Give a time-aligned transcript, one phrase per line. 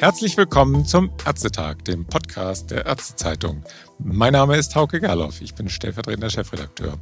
[0.00, 3.62] Herzlich willkommen zum Ärztetag, dem Podcast der Ärztezeitung.
[3.98, 6.98] Mein Name ist Hauke Gerloff, ich bin stellvertretender Chefredakteur.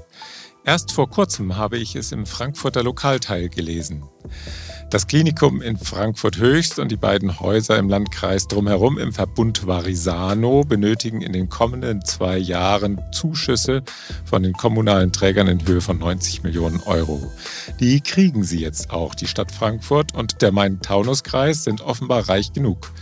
[0.68, 4.02] Erst vor kurzem habe ich es im Frankfurter Lokalteil gelesen.
[4.90, 10.64] Das Klinikum in Frankfurt Höchst und die beiden Häuser im Landkreis drumherum im Verbund Varisano
[10.64, 13.82] benötigen in den kommenden zwei Jahren Zuschüsse
[14.26, 17.32] von den kommunalen Trägern in Höhe von 90 Millionen Euro.
[17.80, 19.14] Die kriegen sie jetzt auch.
[19.14, 22.92] Die Stadt Frankfurt und der Main-Taunus-Kreis sind offenbar reich genug.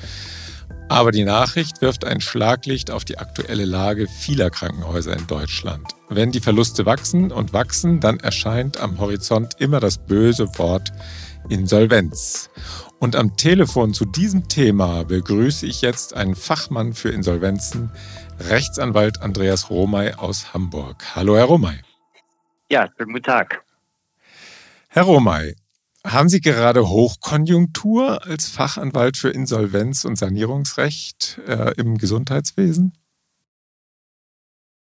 [0.88, 5.92] Aber die Nachricht wirft ein Schlaglicht auf die aktuelle Lage vieler Krankenhäuser in Deutschland.
[6.08, 10.92] Wenn die Verluste wachsen und wachsen, dann erscheint am Horizont immer das böse Wort
[11.48, 12.50] Insolvenz.
[12.98, 17.90] Und am Telefon zu diesem Thema begrüße ich jetzt einen Fachmann für Insolvenzen,
[18.48, 21.04] Rechtsanwalt Andreas Romay aus Hamburg.
[21.14, 21.80] Hallo, Herr Romay.
[22.70, 23.62] Ja, guten Tag.
[24.88, 25.56] Herr Romay,
[26.06, 32.92] haben Sie gerade Hochkonjunktur als Fachanwalt für Insolvenz und Sanierungsrecht äh, im Gesundheitswesen?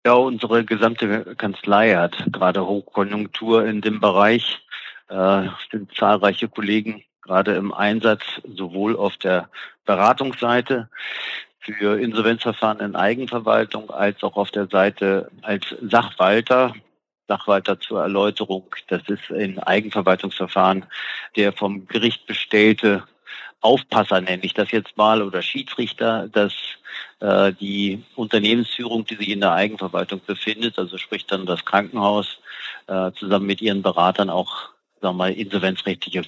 [0.06, 4.62] Ja, unsere gesamte Kanzlei hat gerade Hochkonjunktur in dem Bereich.
[5.10, 8.24] Äh, sind zahlreiche Kollegen gerade im Einsatz,
[8.56, 9.50] sowohl auf der
[9.86, 10.90] Beratungsseite
[11.60, 16.74] für Insolvenzverfahren in Eigenverwaltung als auch auf der Seite als Sachwalter.
[17.28, 18.68] Sachwalter zur Erläuterung.
[18.88, 20.86] Das ist ein Eigenverwaltungsverfahren,
[21.36, 23.04] der vom Gericht bestellte
[23.66, 26.54] Aufpasser nenne ich das jetzt mal oder Schiedsrichter, dass
[27.20, 32.38] äh, die Unternehmensführung, die sich in der Eigenverwaltung befindet, also sprich dann das Krankenhaus,
[32.86, 34.70] äh, zusammen mit ihren Beratern auch
[35.02, 36.24] sagen wir mal, insolvenzrechtliche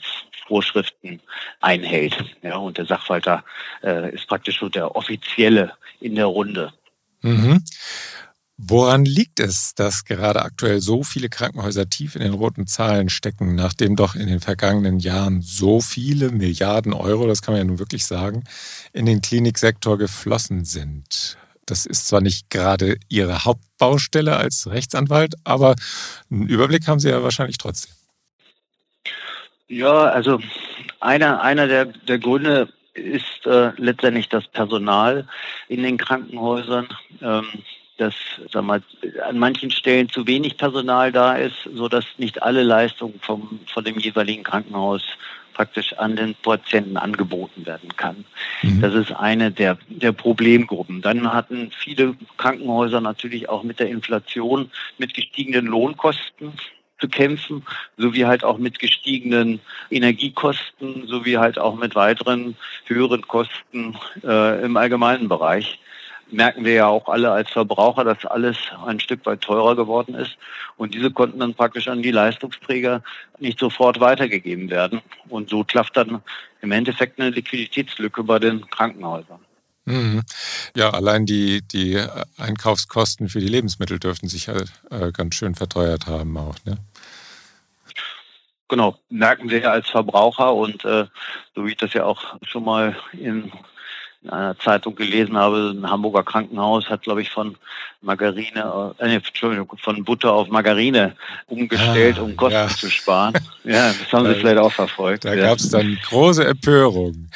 [0.47, 1.21] Vorschriften
[1.61, 2.15] einhält.
[2.41, 3.43] Ja, und der Sachwalter
[3.83, 6.73] äh, ist praktisch so der Offizielle in der Runde.
[7.21, 7.63] Mhm.
[8.59, 13.53] Woran liegt es, dass gerade aktuell so viele Krankenhäuser tief in den roten Zahlen stecken,
[13.53, 17.77] nachdem doch in den vergangenen Jahren so viele Milliarden Euro, das kann man ja nun
[17.77, 18.45] wirklich sagen,
[18.93, 21.37] in den Kliniksektor geflossen sind?
[21.67, 25.75] Das ist zwar nicht gerade Ihre Hauptbaustelle als Rechtsanwalt, aber
[26.31, 27.93] einen Überblick haben Sie ja wahrscheinlich trotzdem.
[29.67, 30.39] Ja, also
[30.99, 35.27] einer, einer der, der Gründe ist äh, letztendlich das Personal
[35.67, 36.87] in den Krankenhäusern.
[37.21, 37.45] Ähm,
[37.97, 38.15] dass
[38.51, 38.81] sag mal,
[39.27, 43.83] an manchen Stellen zu wenig Personal da ist, so dass nicht alle Leistungen vom, von
[43.83, 45.03] dem jeweiligen Krankenhaus
[45.53, 48.25] praktisch an den Patienten angeboten werden kann.
[48.61, 48.79] Mhm.
[48.79, 51.01] Das ist eine der, der Problemgruppen.
[51.01, 54.69] Dann hatten viele Krankenhäuser natürlich auch mit der Inflation,
[54.99, 56.53] mit gestiegenen Lohnkosten
[56.99, 57.63] zu kämpfen,
[57.97, 59.59] sowie halt auch mit gestiegenen
[59.89, 65.79] Energiekosten, sowie halt auch mit weiteren höheren Kosten äh, im allgemeinen Bereich.
[66.29, 70.37] Merken wir ja auch alle als Verbraucher, dass alles ein Stück weit teurer geworden ist.
[70.75, 73.01] Und diese konnten dann praktisch an die Leistungsträger
[73.39, 75.01] nicht sofort weitergegeben werden.
[75.29, 76.21] Und so klafft dann
[76.61, 79.39] im Endeffekt eine Liquiditätslücke bei den Krankenhäusern.
[79.85, 80.23] Mhm.
[80.75, 81.97] Ja, allein die, die
[82.37, 84.55] Einkaufskosten für die Lebensmittel dürften sich ja
[84.91, 86.55] äh, ganz schön verteuert haben auch.
[86.65, 86.77] Ne?
[88.67, 91.05] Genau, merken wir ja als Verbraucher und äh,
[91.55, 93.49] so wie ich das ja auch schon mal in
[94.27, 97.55] in einer Zeitung gelesen habe, ein Hamburger Krankenhaus hat, glaube ich, von
[98.01, 101.15] Margarine, äh, Entschuldigung, von Butter auf Margarine
[101.47, 102.67] umgestellt, ah, um Kosten ja.
[102.67, 103.33] zu sparen.
[103.67, 105.25] Ja, das haben Sie vielleicht auch verfolgt.
[105.25, 105.47] Da ja.
[105.47, 107.27] gab es dann große Empörung.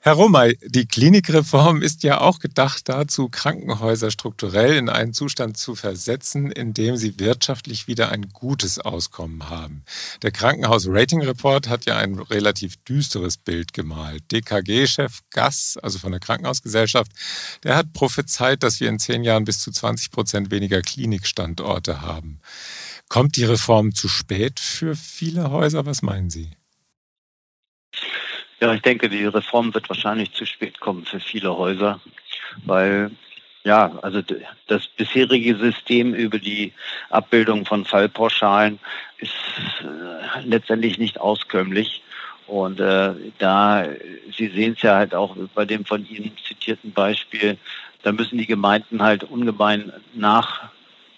[0.00, 5.74] Herr Romay, die Klinikreform ist ja auch gedacht dazu, Krankenhäuser strukturell in einen Zustand zu
[5.74, 9.82] versetzen, in dem sie wirtschaftlich wieder ein gutes Auskommen haben.
[10.22, 14.22] Der Krankenhaus-Rating-Report hat ja ein relativ düsteres Bild gemalt.
[14.32, 17.10] DKG-Chef Gass, also von der Krankenhausgesellschaft,
[17.64, 22.40] der hat prophezeit, dass wir in zehn Jahren bis zu 20 Prozent weniger Klinikstandorte haben.
[23.08, 25.86] Kommt die Reform zu spät für viele Häuser?
[25.86, 26.50] Was meinen Sie?
[28.60, 32.00] Ja, ich denke, die Reform wird wahrscheinlich zu spät kommen für viele Häuser,
[32.64, 33.10] weil
[33.64, 34.22] ja, also
[34.68, 36.72] das bisherige System über die
[37.10, 38.78] Abbildung von Fallpauschalen
[39.18, 39.34] ist
[39.82, 42.02] äh, letztendlich nicht auskömmlich.
[42.50, 43.86] Und äh, da,
[44.36, 47.58] Sie sehen es ja halt auch bei dem von Ihnen zitierten Beispiel,
[48.02, 50.68] da müssen die Gemeinden halt ungemein nach,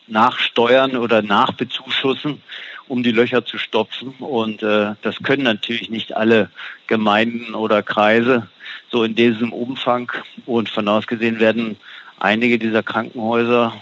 [0.07, 2.43] nachsteuern oder nachbezuschussen,
[2.87, 4.11] um die Löcher zu stopfen.
[4.19, 6.51] Und äh, das können natürlich nicht alle
[6.87, 8.49] Gemeinden oder Kreise
[8.91, 10.13] so in diesem Umfang.
[10.45, 11.79] Und von aus gesehen werden
[12.21, 13.73] einige dieser Krankenhäuser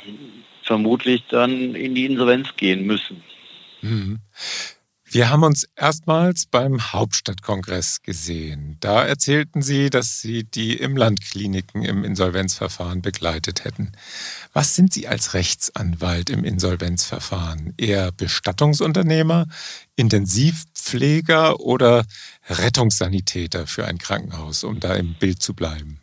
[0.63, 3.25] vermutlich dann in die Insolvenz gehen müssen.
[3.81, 4.21] Mhm.
[5.13, 8.77] Wir haben uns erstmals beim Hauptstadtkongress gesehen.
[8.79, 13.91] Da erzählten Sie, dass Sie die Imlandkliniken im Insolvenzverfahren begleitet hätten.
[14.53, 17.75] Was sind Sie als Rechtsanwalt im Insolvenzverfahren?
[17.77, 19.47] Eher Bestattungsunternehmer,
[19.97, 22.05] Intensivpfleger oder
[22.49, 25.99] Rettungssanitäter für ein Krankenhaus, um da im Bild zu bleiben?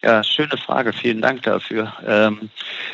[0.00, 0.92] Ja, schöne Frage.
[0.92, 1.92] Vielen Dank dafür.
[2.06, 2.50] Ähm,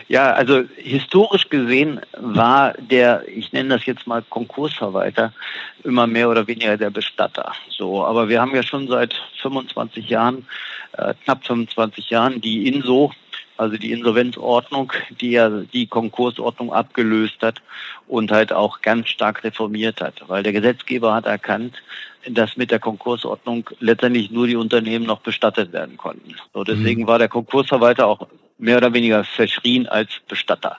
[0.08, 5.34] ja, also historisch gesehen war der, ich nenne das jetzt mal Konkursverwalter,
[5.82, 7.52] immer mehr oder weniger der Bestatter.
[7.68, 10.46] So, aber wir haben ja schon seit 25 Jahren,
[10.92, 13.12] äh, knapp 25 Jahren, die INSO,
[13.58, 17.60] also die Insolvenzordnung, die ja die Konkursordnung abgelöst hat
[18.08, 21.82] und halt auch ganz stark reformiert hat, weil der Gesetzgeber hat erkannt,
[22.30, 26.36] dass mit der Konkursordnung letztendlich nur die Unternehmen noch bestattet werden konnten.
[26.52, 27.06] So, deswegen mhm.
[27.06, 28.26] war der Konkursverwalter auch
[28.58, 30.78] mehr oder weniger verschrien als Bestatter.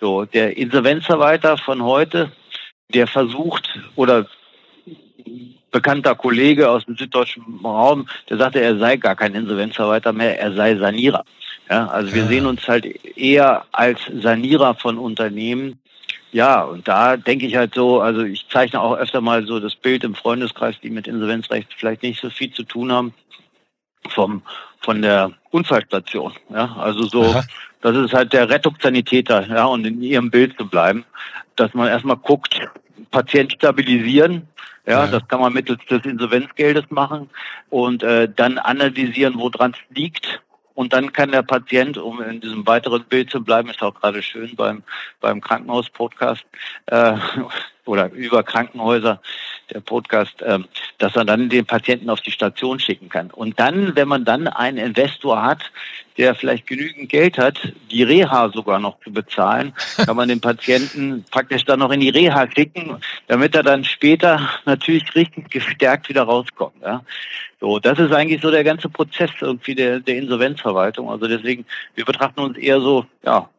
[0.00, 2.30] So, der Insolvenzverwalter von heute,
[2.92, 4.26] der versucht oder
[5.70, 10.52] bekannter Kollege aus dem süddeutschen Raum, der sagte, er sei gar kein Insolvenzverwalter mehr, er
[10.52, 11.24] sei Sanierer.
[11.68, 12.28] Ja, also wir ja.
[12.28, 12.86] sehen uns halt
[13.16, 15.80] eher als Sanierer von Unternehmen.
[16.32, 19.74] Ja, und da denke ich halt so, also ich zeichne auch öfter mal so das
[19.74, 23.14] Bild im Freundeskreis, die mit Insolvenzrecht vielleicht nicht so viel zu tun haben,
[24.10, 24.42] vom,
[24.80, 26.32] von der Unfallstation.
[26.50, 27.44] Ja, also so, Aha.
[27.80, 31.04] das ist halt der Rettungssanitäter, ja, und in ihrem Bild zu bleiben,
[31.56, 32.60] dass man erstmal guckt,
[33.10, 34.48] Patient stabilisieren,
[34.86, 37.28] ja, ja, das kann man mittels des Insolvenzgeldes machen
[37.70, 40.40] und äh, dann analysieren, woran es liegt
[40.76, 44.22] und dann kann der Patient, um in diesem weiteren Bild zu bleiben, ist auch gerade
[44.22, 44.82] schön beim,
[45.22, 46.44] beim Krankenhaus-Podcast
[46.86, 47.14] äh,
[47.86, 49.22] oder über Krankenhäuser,
[49.72, 50.58] der Podcast, äh,
[50.98, 53.30] dass er dann den Patienten auf die Station schicken kann.
[53.30, 55.72] Und dann, wenn man dann einen Investor hat,
[56.18, 61.24] der vielleicht genügend Geld hat, die Reha sogar noch zu bezahlen, kann man den Patienten
[61.30, 62.98] praktisch dann noch in die Reha schicken,
[63.28, 66.82] damit er dann später natürlich richtig gestärkt wieder rauskommt.
[66.82, 67.02] Ja.
[67.66, 71.10] So, das ist eigentlich so der ganze Prozess irgendwie der, der Insolvenzverwaltung.
[71.10, 71.66] Also deswegen,
[71.96, 73.50] wir betrachten uns eher so, ja,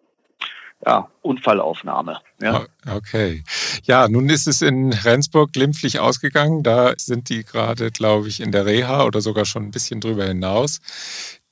[0.86, 2.18] ja, Unfallaufnahme.
[2.42, 2.65] Ja.
[2.89, 3.44] Okay.
[3.83, 6.63] Ja, nun ist es in Rendsburg glimpflich ausgegangen.
[6.63, 10.24] Da sind die gerade, glaube ich, in der Reha oder sogar schon ein bisschen drüber
[10.24, 10.80] hinaus.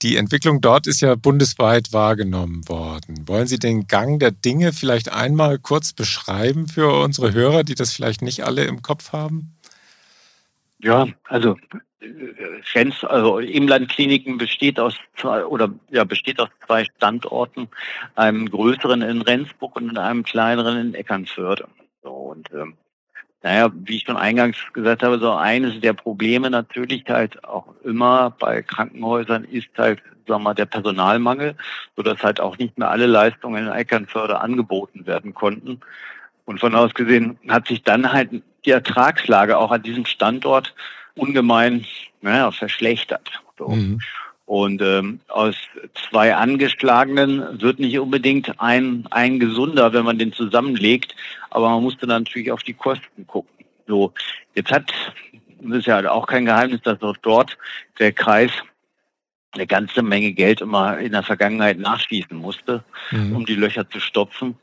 [0.02, 3.28] Die Entwicklung dort ist ja bundesweit wahrgenommen worden.
[3.28, 7.92] Wollen Sie den Gang der Dinge vielleicht einmal kurz beschreiben für unsere Hörer, die das
[7.92, 9.58] vielleicht nicht alle im Kopf haben?
[10.80, 11.58] Ja, also
[12.64, 17.68] Fans, also Imlandkliniken besteht aus zwei oder ja besteht aus zwei Standorten,
[18.16, 21.68] einem größeren in Rendsburg und einem kleineren in Eckernförde.
[22.04, 22.76] So, und ähm,
[23.46, 28.32] naja, wie ich schon eingangs gesagt habe, so eines der Probleme natürlich halt auch immer
[28.32, 31.56] bei Krankenhäusern ist halt, sagen wir mal, der Personalmangel,
[31.96, 35.80] so dass halt auch nicht mehr alle Leistungen in Eckernförde angeboten werden konnten.
[36.46, 38.32] Und von aus gesehen hat sich dann halt
[38.66, 40.74] die Ertragslage auch an diesem Standort
[41.16, 41.86] ungemein
[42.22, 43.30] naja, verschlechtert.
[43.58, 43.70] So.
[43.70, 44.00] Mhm.
[44.46, 45.56] Und ähm, aus
[46.10, 51.16] zwei Angeschlagenen wird nicht unbedingt ein, ein gesunder, wenn man den zusammenlegt,
[51.50, 53.66] aber man musste dann natürlich auf die Kosten gucken.
[53.88, 54.14] So,
[54.54, 54.92] jetzt hat,
[55.62, 57.58] das ist ja auch kein Geheimnis, dass auch dort
[57.98, 58.52] der Kreis
[59.52, 63.36] eine ganze Menge Geld immer in der Vergangenheit nachschießen musste, mhm.
[63.36, 64.58] um die Löcher zu stopfen.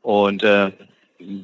[0.00, 0.70] Und äh,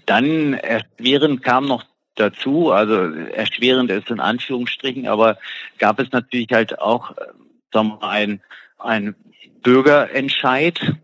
[0.07, 1.85] dann erschwerend kam noch
[2.15, 5.39] dazu, also erschwerend ist in Anführungsstrichen, aber
[5.79, 7.25] gab es natürlich halt auch äh,
[7.73, 8.41] sagen wir ein,
[8.79, 9.15] ein
[9.63, 10.95] Bürgerentscheid.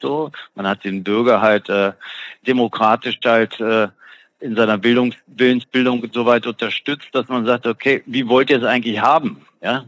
[0.00, 1.92] So, man hat den Bürger halt äh,
[2.46, 3.88] demokratisch halt äh,
[4.40, 8.64] in seiner Bildungs Willensbildung so weit unterstützt, dass man sagt, okay, wie wollt ihr es
[8.64, 9.46] eigentlich haben?
[9.62, 9.84] Ja,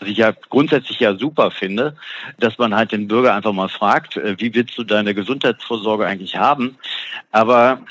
[0.00, 1.94] was ich ja grundsätzlich ja super finde,
[2.38, 6.36] dass man halt den Bürger einfach mal fragt, äh, wie willst du deine Gesundheitsvorsorge eigentlich
[6.36, 6.78] haben?
[7.32, 7.82] Aber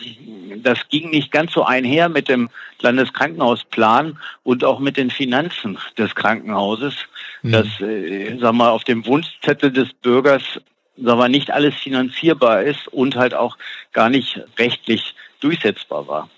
[0.57, 2.49] das ging nicht ganz so einher mit dem
[2.81, 6.95] Landeskrankenhausplan und auch mit den Finanzen des Krankenhauses,
[7.43, 7.51] mhm.
[7.51, 10.59] dass, äh, sag mal, auf dem Wunschzettel des Bürgers,
[10.97, 13.57] sag mal, nicht alles finanzierbar ist und halt auch
[13.93, 16.29] gar nicht rechtlich durchsetzbar war.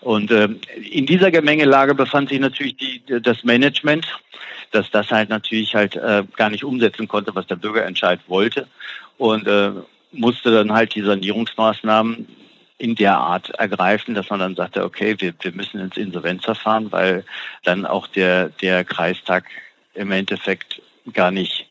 [0.00, 0.48] Und äh,
[0.90, 4.06] in dieser Gemengelage befand sich natürlich die, das Management,
[4.70, 8.68] dass das halt natürlich halt äh, gar nicht umsetzen konnte, was der Bürgerentscheid wollte.
[9.16, 9.72] Und äh,
[10.12, 12.26] musste dann halt die Sanierungsmaßnahmen
[12.78, 17.24] in der Art ergreifen, dass man dann sagte, okay, wir, wir müssen ins Insolvenzverfahren, weil
[17.64, 19.46] dann auch der, der Kreistag
[19.94, 20.80] im Endeffekt
[21.12, 21.67] gar nicht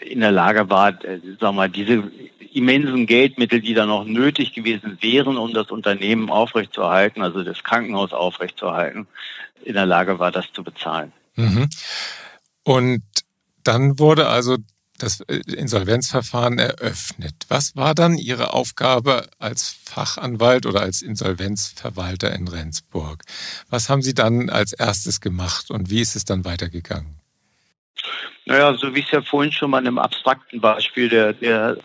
[0.00, 2.10] in der Lage war, äh, wir mal, diese
[2.52, 8.12] immensen Geldmittel, die da noch nötig gewesen wären, um das Unternehmen aufrechtzuerhalten, also das Krankenhaus
[8.12, 9.06] aufrechtzuerhalten,
[9.64, 11.12] in der Lage war, das zu bezahlen.
[11.36, 11.68] Mhm.
[12.64, 13.02] Und
[13.62, 14.56] dann wurde also
[14.98, 17.46] das äh, Insolvenzverfahren eröffnet.
[17.48, 23.22] Was war dann Ihre Aufgabe als Fachanwalt oder als Insolvenzverwalter in Rendsburg?
[23.70, 27.17] Was haben Sie dann als erstes gemacht und wie ist es dann weitergegangen?
[28.48, 31.76] Naja, so wie ich es ja vorhin schon mal in einem abstrakten Beispiel der, der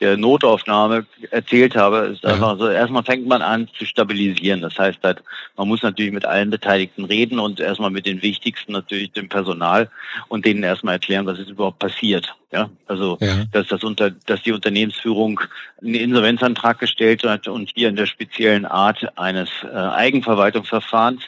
[0.00, 4.60] der Notaufnahme erzählt habe, ist einfach so, erstmal fängt man an zu stabilisieren.
[4.60, 5.22] Das heißt halt,
[5.56, 9.88] man muss natürlich mit allen Beteiligten reden und erstmal mit den wichtigsten natürlich dem Personal
[10.28, 12.34] und denen erstmal erklären, was ist überhaupt passiert.
[12.52, 13.44] Ja, also, ja.
[13.52, 15.40] dass das unter, dass die Unternehmensführung
[15.82, 21.22] einen Insolvenzantrag gestellt hat und hier in der speziellen Art eines äh, Eigenverwaltungsverfahrens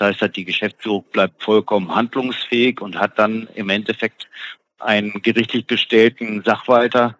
[0.00, 4.28] das heißt, die Geschäftsführung bleibt vollkommen handlungsfähig und hat dann im Endeffekt
[4.78, 7.18] einen gerichtlich bestellten Sachwalter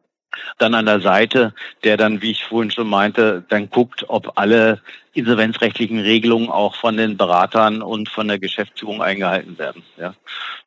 [0.58, 4.80] dann an der Seite, der dann, wie ich vorhin schon meinte, dann guckt, ob alle
[5.12, 9.82] insolvenzrechtlichen Regelungen auch von den Beratern und von der Geschäftsführung eingehalten werden.
[9.98, 10.14] Ja,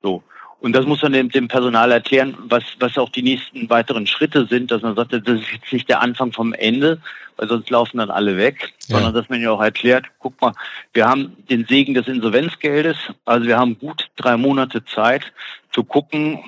[0.01, 0.23] so.
[0.63, 4.47] Und das muss man dem, dem Personal erklären, was, was auch die nächsten weiteren Schritte
[4.49, 7.01] sind, dass man sagt, das ist jetzt nicht der Anfang vom Ende,
[7.35, 8.95] weil sonst laufen dann alle weg, ja.
[8.95, 10.53] sondern dass man ja auch erklärt, guck mal,
[10.93, 15.33] wir haben den Segen des Insolvenzgeldes, also wir haben gut drei Monate Zeit
[15.73, 16.39] zu gucken,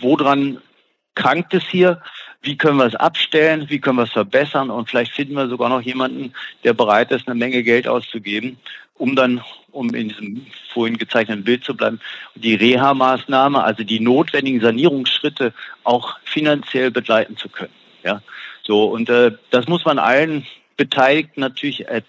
[0.00, 0.58] woran
[1.14, 2.00] krankt es hier,
[2.42, 4.70] wie können wir es abstellen, wie können wir es verbessern?
[4.70, 8.58] Und vielleicht finden wir sogar noch jemanden, der bereit ist, eine Menge Geld auszugeben,
[8.96, 9.42] um dann,
[9.72, 12.00] um in diesem vorhin gezeichneten Bild zu bleiben,
[12.34, 15.52] die Reha-Maßnahme, also die notwendigen Sanierungsschritte
[15.84, 17.72] auch finanziell begleiten zu können.
[18.02, 18.20] Ja,
[18.62, 22.02] so und äh, das muss man allen Beteiligten natürlich er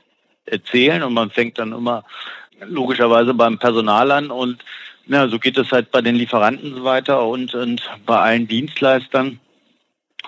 [0.45, 1.03] erzählen.
[1.03, 2.03] Und man fängt dann immer
[2.61, 4.31] logischerweise beim Personal an.
[4.31, 4.63] Und
[5.07, 9.39] ja, so geht es halt bei den Lieferanten weiter und, und bei allen Dienstleistern.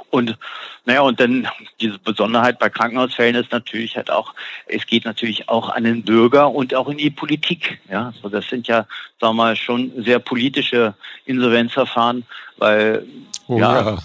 [0.09, 0.37] Und
[0.85, 1.47] naja, und dann
[1.81, 4.33] diese Besonderheit bei Krankenhausfällen ist natürlich halt auch,
[4.67, 7.79] es geht natürlich auch an den Bürger und auch in die Politik.
[7.89, 8.85] Ja, so das sind ja,
[9.19, 10.93] sagen wir mal, schon sehr politische
[11.25, 12.25] Insolvenzverfahren,
[12.57, 13.05] weil
[13.47, 14.03] oh, ja, ja.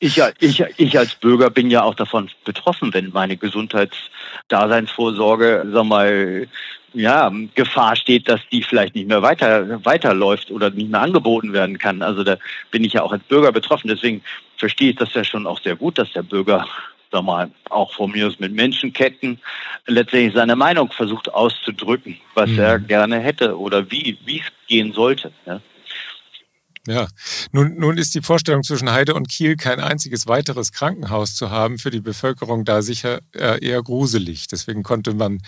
[0.00, 3.38] Ich, ich, ich als Bürger bin ja auch davon betroffen, wenn meine
[4.48, 6.48] Gesundheitsdaseinsvorsorge, sag mal,
[6.92, 11.78] ja, Gefahr steht, dass die vielleicht nicht mehr weiter, weiterläuft oder nicht mehr angeboten werden
[11.78, 12.02] kann.
[12.02, 12.36] Also da
[12.70, 13.88] bin ich ja auch als Bürger betroffen.
[13.88, 14.22] Deswegen
[14.56, 16.66] verstehe ich das ja schon auch sehr gut, dass der Bürger,
[17.10, 19.40] sag mal, auch von mir aus mit Menschenketten
[19.86, 22.60] letztendlich seine Meinung versucht auszudrücken, was mhm.
[22.60, 25.32] er gerne hätte oder wie, wie es gehen sollte.
[25.46, 25.60] Ja.
[26.86, 27.08] Ja,
[27.50, 31.78] nun, nun ist die Vorstellung zwischen Heide und Kiel kein einziges weiteres Krankenhaus zu haben
[31.78, 34.48] für die Bevölkerung da sicher äh, eher gruselig.
[34.48, 35.40] Deswegen konnte man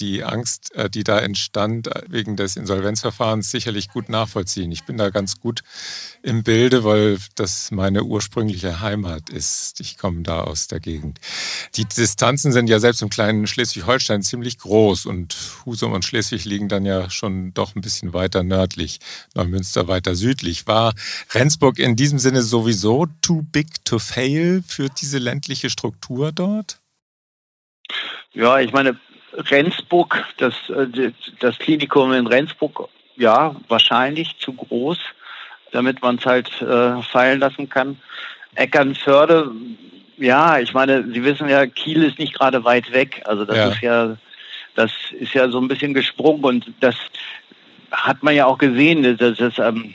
[0.00, 4.70] die Angst, äh, die da entstand äh, wegen des Insolvenzverfahrens, sicherlich gut nachvollziehen.
[4.70, 5.62] Ich bin da ganz gut
[6.22, 9.80] im Bilde, weil das meine ursprüngliche Heimat ist.
[9.80, 11.20] Ich komme da aus der Gegend.
[11.74, 15.34] Die Distanzen sind ja selbst im kleinen Schleswig-Holstein ziemlich groß und
[15.64, 19.00] Husum und Schleswig liegen dann ja schon doch ein bisschen weiter nördlich,
[19.34, 20.66] Neumünster weiter südlich.
[20.66, 20.81] War
[21.32, 26.78] Rendsburg in diesem Sinne sowieso too big to fail für diese ländliche Struktur dort?
[28.32, 28.98] Ja, ich meine,
[29.34, 34.98] Rendsburg, das, äh, das Klinikum in Rendsburg, ja, wahrscheinlich zu groß
[35.72, 37.98] damit man es halt äh, fallen lassen kann.
[38.54, 39.50] Eckernförde,
[40.18, 43.22] ja, ich meine, Sie wissen ja, Kiel ist nicht gerade weit weg.
[43.24, 43.68] Also das ja.
[43.68, 44.16] ist ja,
[44.74, 46.94] das ist ja so ein bisschen gesprungen und das
[47.90, 49.16] hat man ja auch gesehen.
[49.16, 49.94] Das ist, ähm,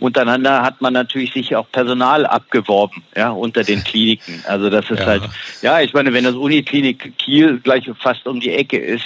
[0.00, 4.42] untereinander hat man natürlich sich auch Personal abgeworben, ja, unter den Kliniken.
[4.46, 5.06] Also das ist ja.
[5.06, 5.22] halt,
[5.62, 9.04] ja, ich meine, wenn das Uniklinik Kiel gleich fast um die Ecke ist,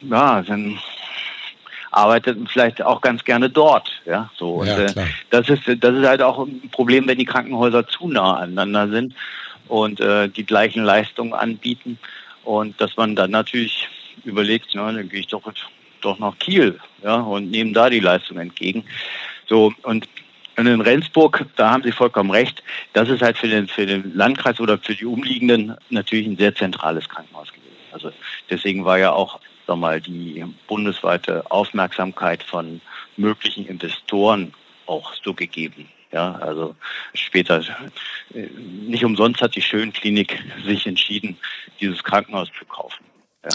[0.00, 0.78] ja, dann
[1.92, 3.90] arbeiteten vielleicht auch ganz gerne dort.
[4.06, 4.54] Ja, so.
[4.54, 8.08] Und, ja, äh, das ist das ist halt auch ein Problem, wenn die Krankenhäuser zu
[8.08, 9.14] nah aneinander sind
[9.68, 11.98] und äh, die gleichen Leistungen anbieten
[12.44, 13.88] und dass man dann natürlich
[14.24, 15.42] überlegt, na, dann gehe ich doch
[16.00, 18.84] doch nach Kiel, ja, und nehme da die Leistung entgegen.
[19.46, 20.08] So und
[20.56, 24.14] und in Rendsburg, da haben Sie vollkommen recht, das ist halt für den, für den
[24.14, 27.76] Landkreis oder für die Umliegenden natürlich ein sehr zentrales Krankenhaus gewesen.
[27.92, 28.12] Also
[28.50, 32.80] deswegen war ja auch sag mal, die bundesweite Aufmerksamkeit von
[33.16, 34.52] möglichen Investoren
[34.86, 35.88] auch so gegeben.
[36.10, 36.76] Ja, also
[37.14, 37.62] später,
[38.34, 38.48] äh,
[38.86, 41.38] nicht umsonst hat die Schönklinik sich entschieden,
[41.80, 43.04] dieses Krankenhaus zu kaufen.
[43.44, 43.50] Ja.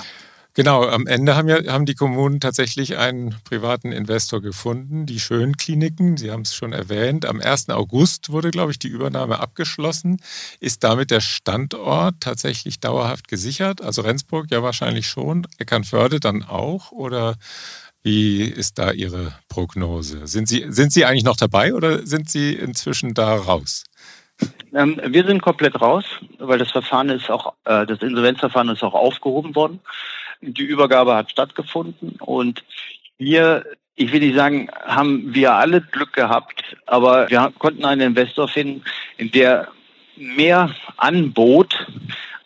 [0.57, 6.17] Genau, am Ende haben, ja, haben die Kommunen tatsächlich einen privaten Investor gefunden, die Schönkliniken.
[6.17, 7.27] Sie haben es schon erwähnt.
[7.27, 7.69] Am 1.
[7.69, 10.19] August wurde, glaube ich, die Übernahme abgeschlossen.
[10.59, 13.83] Ist damit der Standort tatsächlich dauerhaft gesichert?
[13.83, 16.91] Also Rendsburg ja wahrscheinlich schon, Eckernförde dann auch?
[16.91, 17.35] Oder
[18.01, 20.25] wie ist da Ihre Prognose?
[20.25, 23.83] Sind Sie, sind Sie eigentlich noch dabei oder sind Sie inzwischen da raus?
[24.73, 26.05] Ähm, wir sind komplett raus,
[26.39, 29.81] weil das Verfahren ist auch, äh, das Insolvenzverfahren ist auch aufgehoben worden.
[30.41, 32.63] Die Übergabe hat stattgefunden und
[33.17, 33.63] wir
[33.97, 38.83] ich will nicht sagen, haben wir alle Glück gehabt, aber wir konnten einen Investor finden,
[39.17, 39.69] in der
[40.15, 41.87] mehr anbot,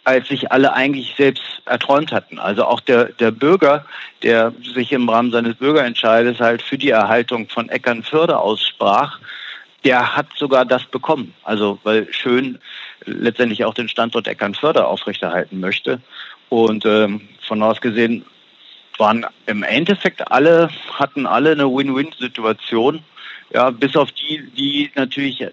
[0.05, 2.39] als sich alle eigentlich selbst erträumt hatten.
[2.39, 3.85] Also auch der, der Bürger,
[4.23, 9.19] der sich im Rahmen seines Bürgerentscheides halt für die Erhaltung von Eckernförde aussprach,
[9.83, 11.33] der hat sogar das bekommen.
[11.43, 12.59] Also weil Schön
[13.05, 15.99] letztendlich auch den Standort Eckernförde aufrechterhalten möchte.
[16.51, 18.25] Und ähm, von aus gesehen
[18.97, 23.01] waren im Endeffekt alle, hatten alle eine Win-Win-Situation.
[23.53, 25.47] Ja, bis auf die, die natürlich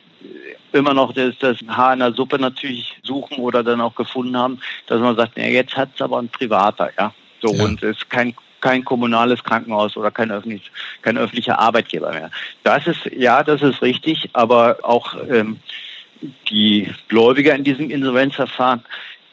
[0.73, 4.59] immer noch das, das Haar in der Suppe natürlich suchen oder dann auch gefunden haben,
[4.89, 7.15] dass man sagt, ja, jetzt hat es aber ein Privater, ja.
[7.41, 7.65] So, ja.
[7.65, 12.33] und es ist kein kein kommunales Krankenhaus oder kein, öffentlich, kein öffentlicher Arbeitgeber mehr.
[12.65, 15.61] Das ist, ja, das ist richtig, aber auch ähm,
[16.51, 18.83] die Gläubiger in diesem Insolvenzverfahren,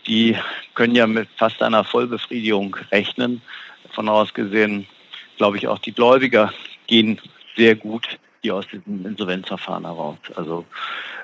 [0.08, 0.38] die
[0.74, 3.42] können ja mit fast einer Vollbefriedigung rechnen.
[3.94, 4.88] Von aus gesehen,
[5.38, 6.54] glaube ich, auch die Gläubiger
[6.88, 7.20] gehen
[7.56, 10.18] sehr gut hier aus diesem Insolvenzverfahren heraus.
[10.36, 10.66] Also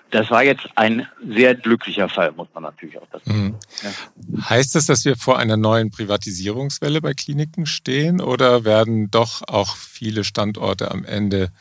[0.10, 3.44] das war jetzt ein sehr glücklicher Fall, muss man natürlich auch dazu sagen.
[3.44, 3.56] Mhm.
[3.84, 4.50] Ja.
[4.50, 9.76] Heißt das, dass wir vor einer neuen Privatisierungswelle bei Kliniken stehen oder werden doch auch
[9.76, 11.52] viele Standorte am Ende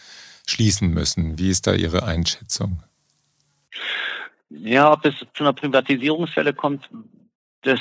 [0.46, 1.38] schließen müssen?
[1.38, 2.82] Wie ist da Ihre Einschätzung?
[4.50, 6.90] Ja, ob es zu einer Privatisierungswelle kommt,
[7.62, 7.80] das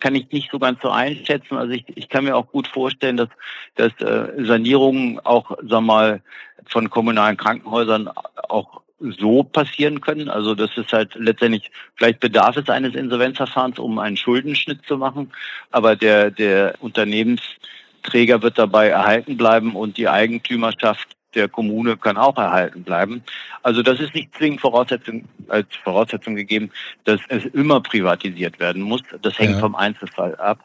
[0.00, 1.56] kann ich nicht so ganz so einschätzen.
[1.56, 3.28] Also ich, ich kann mir auch gut vorstellen, dass,
[3.76, 6.22] dass äh, Sanierungen auch, sag mal,
[6.66, 8.08] von kommunalen Krankenhäusern
[8.48, 10.28] auch so passieren können.
[10.28, 15.32] Also das ist halt letztendlich, vielleicht bedarf es eines Insolvenzverfahrens, um einen Schuldenschnitt zu machen,
[15.70, 22.36] aber der, der Unternehmensträger wird dabei erhalten bleiben und die Eigentümerschaft der Kommune kann auch
[22.36, 23.22] erhalten bleiben.
[23.62, 26.70] Also das ist nicht zwingend Voraussetzung, als Voraussetzung gegeben,
[27.04, 29.02] dass es immer privatisiert werden muss.
[29.22, 29.58] Das hängt ja.
[29.60, 30.60] vom Einzelfall ab.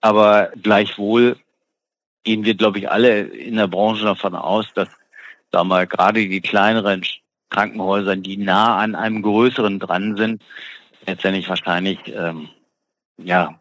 [0.00, 1.36] Aber gleichwohl
[2.24, 4.88] gehen wir, glaube ich, alle in der Branche davon aus, dass
[5.50, 7.02] da mal gerade die kleineren
[7.50, 10.42] Krankenhäusern, die nah an einem größeren dran sind,
[11.06, 12.48] letztendlich wahrscheinlich ähm,
[13.16, 13.58] ja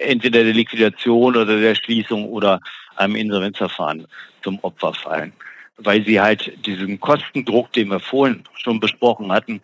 [0.00, 2.60] entweder der Liquidation oder der Schließung oder
[2.96, 4.06] einem Insolvenzverfahren
[4.42, 5.32] zum Opfer fallen,
[5.76, 9.60] weil sie halt diesen Kostendruck, den wir vorhin schon besprochen hatten,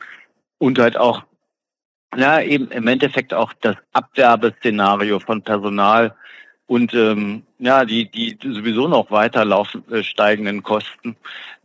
[0.59, 1.23] und halt auch
[2.17, 6.15] ja eben im Endeffekt auch das Abwerbeszenario von Personal
[6.67, 11.17] und ähm, ja, die, die sowieso noch weiter laufen, äh, steigenden Kosten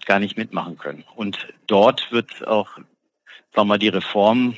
[0.06, 1.04] gar nicht mitmachen können.
[1.16, 2.88] Und dort wird auch, sagen
[3.54, 4.56] wir mal, die Reform,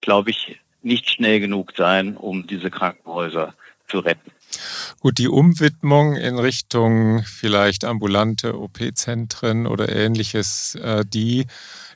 [0.00, 3.54] glaube ich, nicht schnell genug sein, um diese Krankenhäuser
[3.88, 4.30] zu retten.
[5.00, 11.46] Gut, die Umwidmung in Richtung vielleicht ambulante OP-Zentren oder ähnliches, äh, die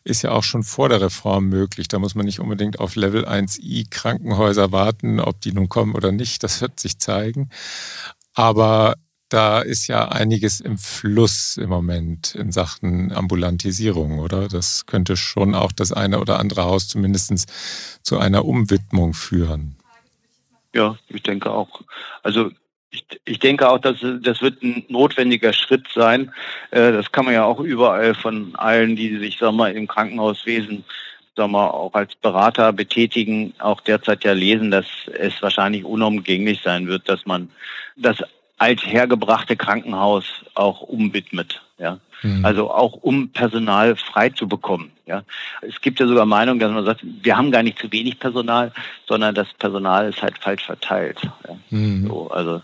[0.05, 1.89] ist ja auch schon vor der Reform möglich.
[1.89, 6.13] Da muss man nicht unbedingt auf Level 1i Krankenhäuser warten, ob die nun kommen oder
[6.13, 6.43] nicht.
[6.43, 7.51] Das wird sich zeigen.
[8.35, 8.95] Aber
[9.29, 14.49] da ist ja einiges im Fluss im Moment in Sachen Ambulantisierung, oder?
[14.49, 17.47] Das könnte schon auch das eine oder andere Haus zumindest
[18.03, 19.77] zu einer Umwidmung führen.
[20.75, 21.83] Ja, ich denke auch.
[22.23, 22.51] Also
[22.91, 26.33] ich, ich denke auch, dass das wird ein notwendiger Schritt sein.
[26.71, 30.85] Äh, das kann man ja auch überall von allen, die sich, sag mal, im Krankenhauswesen
[31.39, 34.87] sag mal, auch als Berater betätigen, auch derzeit ja lesen, dass
[35.19, 37.49] es wahrscheinlich unumgänglich sein wird, dass man
[37.97, 38.23] das
[38.59, 41.63] althergebrachte Krankenhaus auch umwidmet.
[41.79, 42.45] Ja, mhm.
[42.45, 44.91] also auch um Personal frei zu bekommen.
[45.07, 45.23] Ja,
[45.63, 48.73] es gibt ja sogar Meinungen, dass man sagt, wir haben gar nicht zu wenig Personal,
[49.07, 51.21] sondern das Personal ist halt falsch verteilt.
[51.23, 51.57] Ja?
[51.71, 52.09] Mhm.
[52.09, 52.63] So, also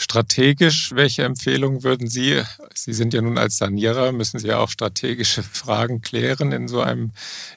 [0.00, 2.40] Strategisch, welche Empfehlungen würden Sie,
[2.72, 6.80] Sie sind ja nun als Sanierer, müssen Sie ja auch strategische Fragen klären in so
[6.80, 7.10] einem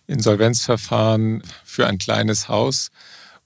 [0.08, 2.90] Insolvenzverfahren für ein kleines Haus.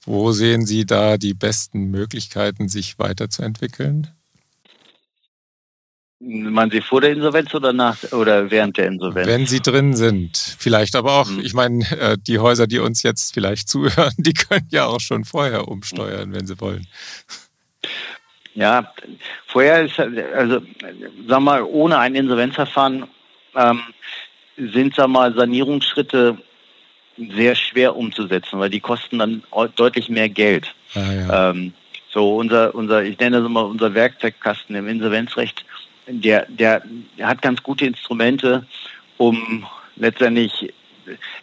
[0.06, 4.08] Wo sehen Sie da die besten Möglichkeiten, sich weiterzuentwickeln?
[6.20, 9.28] Meinen Sie vor der Insolvenz oder nach oder während der Insolvenz?
[9.28, 11.40] Wenn Sie drin sind, vielleicht aber auch, hm.
[11.40, 15.26] ich meine, äh, die Häuser, die uns jetzt vielleicht zuhören, die können ja auch schon
[15.26, 16.88] vorher umsteuern, wenn sie wollen.
[18.54, 18.94] Ja,
[19.48, 20.62] vorher ist, also,
[21.28, 23.06] sag mal, ohne ein Insolvenzverfahren
[23.54, 23.82] ähm,
[24.58, 26.38] sind, sag mal, Sanierungsschritte
[27.18, 29.44] sehr schwer umzusetzen, weil die kosten dann
[29.76, 30.74] deutlich mehr Geld.
[30.94, 31.50] Ah, ja.
[31.50, 31.74] ähm,
[32.10, 35.66] so unser, unser, ich nenne das immer unser Werkzeugkasten im Insolvenzrecht,
[36.08, 36.84] der, der,
[37.22, 38.66] hat ganz gute Instrumente,
[39.18, 40.74] um letztendlich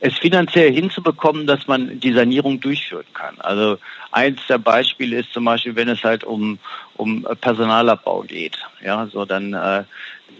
[0.01, 3.37] es finanziell hinzubekommen, dass man die Sanierung durchführen kann.
[3.39, 3.79] Also
[4.11, 6.59] eins der Beispiele ist zum Beispiel, wenn es halt um,
[6.97, 8.59] um Personalabbau geht.
[8.85, 9.85] Ja, so dann äh,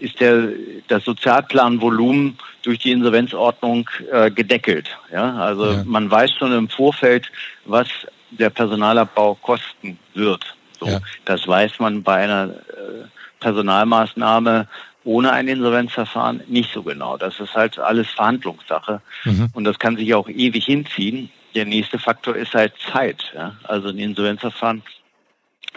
[0.03, 0.49] ist der,
[0.89, 4.89] das Sozialplanvolumen durch die Insolvenzordnung äh, gedeckelt.
[5.11, 5.83] Ja, also ja.
[5.85, 7.31] man weiß schon im Vorfeld,
[7.63, 7.87] was
[8.31, 10.43] der Personalabbau kosten wird.
[10.79, 10.99] So, ja.
[11.23, 13.07] Das weiß man bei einer äh,
[13.39, 14.67] Personalmaßnahme
[15.05, 17.15] ohne ein Insolvenzverfahren nicht so genau.
[17.15, 19.49] Das ist halt alles Verhandlungssache mhm.
[19.53, 21.29] und das kann sich auch ewig hinziehen.
[21.55, 23.31] Der nächste Faktor ist halt Zeit.
[23.33, 23.55] Ja?
[23.63, 24.81] Also ein Insolvenzverfahren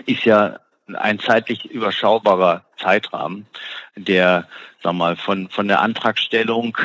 [0.06, 0.58] ist ja
[0.94, 3.46] ein zeitlich überschaubarer Zeitrahmen,
[3.96, 4.46] der,
[4.82, 6.76] sag mal, von, von der Antragstellung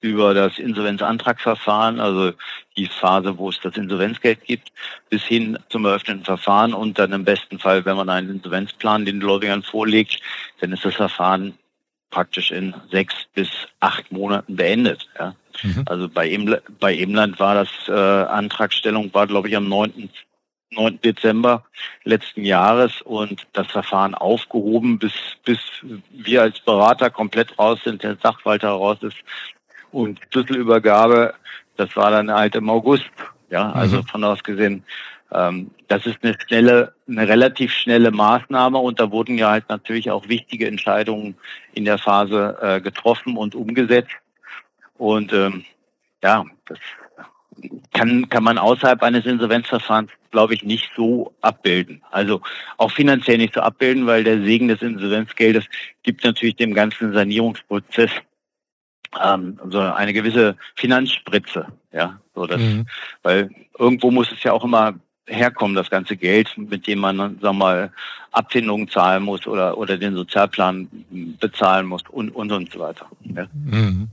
[0.00, 2.32] über das Insolvenzantragsverfahren, also
[2.76, 4.72] die Phase, wo es das Insolvenzgeld gibt,
[5.10, 9.20] bis hin zum eröffneten Verfahren und dann im besten Fall, wenn man einen Insolvenzplan den
[9.20, 10.20] Gläubigern vorlegt,
[10.60, 11.58] dann ist das Verfahren
[12.08, 15.08] praktisch in sechs bis acht Monaten beendet.
[15.18, 15.34] Ja.
[15.62, 15.84] Mhm.
[15.86, 20.10] Also bei, Eml bei Emland war das äh, Antragstellung, war glaube ich am 9.
[20.72, 21.00] 9.
[21.00, 21.64] Dezember
[22.04, 25.12] letzten Jahres und das Verfahren aufgehoben, bis,
[25.44, 25.58] bis
[26.10, 29.16] wir als Berater komplett raus sind, der Sachwalter raus ist
[29.90, 31.34] und Schlüsselübergabe,
[31.76, 33.10] das war dann halt im August.
[33.50, 34.04] Ja, also mhm.
[34.04, 34.84] von aus gesehen,
[35.32, 40.10] ähm, das ist eine schnelle, eine relativ schnelle Maßnahme und da wurden ja halt natürlich
[40.10, 41.36] auch wichtige Entscheidungen
[41.72, 44.14] in der Phase äh, getroffen und umgesetzt.
[44.98, 45.64] Und ähm,
[46.22, 46.78] ja, das
[47.92, 52.02] kann, kann man außerhalb eines Insolvenzverfahrens, glaube ich, nicht so abbilden.
[52.10, 52.40] Also
[52.76, 55.64] auch finanziell nicht so abbilden, weil der Segen des Insolvenzgeldes
[56.02, 58.10] gibt natürlich dem ganzen Sanierungsprozess
[59.22, 62.86] ähm, so eine gewisse Finanzspritze, ja, so das, mhm.
[63.22, 64.94] weil irgendwo muss es ja auch immer
[65.26, 67.92] herkommen, das ganze Geld, mit dem man, wir mal,
[68.32, 70.88] Abfindungen zahlen muss oder, oder den Sozialplan
[71.40, 73.06] bezahlen muss und, und, und so weiter.
[73.22, 73.46] Ja.
[73.52, 74.08] Mhm.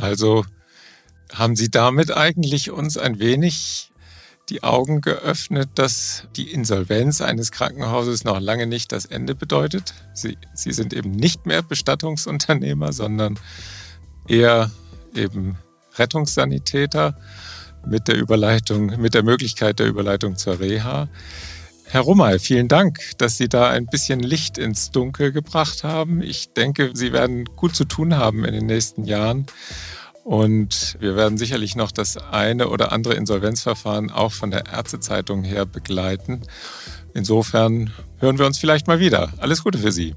[0.00, 0.44] Also
[1.32, 3.92] haben Sie damit eigentlich uns ein wenig
[4.48, 9.94] die Augen geöffnet, dass die Insolvenz eines Krankenhauses noch lange nicht das Ende bedeutet.
[10.14, 13.38] Sie, Sie sind eben nicht mehr Bestattungsunternehmer, sondern
[14.28, 14.70] eher
[15.14, 15.56] eben
[15.96, 17.16] Rettungssanitäter
[17.86, 21.08] mit der Überleitung, mit der Möglichkeit der Überleitung zur Reha.
[21.84, 26.22] Herr Rummel, vielen Dank, dass Sie da ein bisschen Licht ins Dunkel gebracht haben.
[26.22, 29.46] Ich denke, Sie werden gut zu tun haben in den nächsten Jahren.
[30.24, 35.66] Und wir werden sicherlich noch das eine oder andere Insolvenzverfahren auch von der Ärztezeitung her
[35.66, 36.42] begleiten.
[37.14, 39.32] Insofern hören wir uns vielleicht mal wieder.
[39.38, 40.14] Alles Gute für Sie.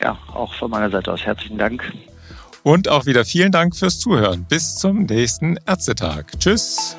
[0.00, 1.92] Ja, auch von meiner Seite aus herzlichen Dank.
[2.62, 4.46] Und auch wieder vielen Dank fürs Zuhören.
[4.48, 6.38] Bis zum nächsten Ärztetag.
[6.38, 6.96] Tschüss.